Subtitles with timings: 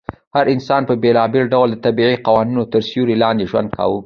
[0.35, 1.17] هر انسان په بېل
[1.53, 3.99] ډول د طبيعي قوانينو تر سيوري لاندي ژوند کاوه